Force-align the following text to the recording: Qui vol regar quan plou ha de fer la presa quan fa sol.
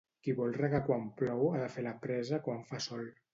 Qui 0.27 0.33
vol 0.37 0.55
regar 0.61 0.79
quan 0.87 1.03
plou 1.19 1.45
ha 1.51 1.61
de 1.65 1.67
fer 1.75 1.85
la 1.89 1.93
presa 2.07 2.41
quan 2.49 2.65
fa 2.73 2.83
sol. 2.89 3.07